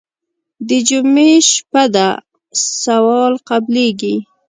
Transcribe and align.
د 0.67 0.69
جمعې 0.87 1.31
شپه 1.51 1.83
ده 1.93 2.07
سوال 2.83 3.33
قبلېږي. 3.49 4.15